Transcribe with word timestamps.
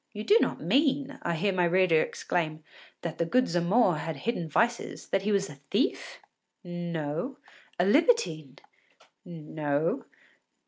“You 0.13 0.23
do 0.23 0.39
not 0.41 0.59
mean,” 0.59 1.19
I 1.21 1.35
hear 1.35 1.53
my 1.53 1.65
reader 1.65 2.01
exclaim, 2.01 2.63
“that 3.03 3.19
the 3.19 3.23
good 3.27 3.47
Zamore 3.47 3.97
had 3.99 4.15
hidden 4.15 4.49
vices? 4.49 5.07
that 5.09 5.21
he 5.21 5.31
was 5.31 5.47
a 5.47 5.59
thief?” 5.69 6.19
No. 6.63 7.37
“A 7.79 7.85
libertine?” 7.85 8.57
No. 9.23 10.05